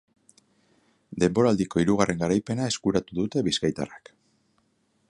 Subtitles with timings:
[1.23, 4.13] Denboraldiko hirugarren garaipena eskuratu dute bizkaitarrek.